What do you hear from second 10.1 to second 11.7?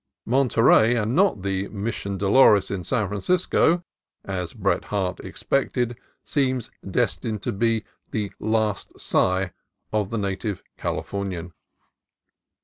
native Calif ornian."